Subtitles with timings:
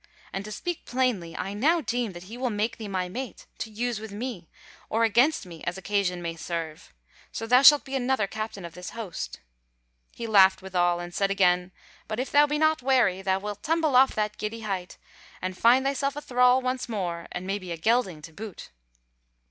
[0.33, 3.69] And to speak plainly, I now deem that he will make thee my mate, to
[3.69, 4.49] use with me,
[4.89, 6.91] or against me as occasion may serve;
[7.31, 9.41] so thou shalt be another captain of his host."
[10.11, 11.71] He laughed withal, and said again:
[12.07, 14.97] "But if thou be not wary, thou wilt tumble off that giddy height,
[15.39, 18.71] and find thyself a thrall once more, and maybe a gelding to boot."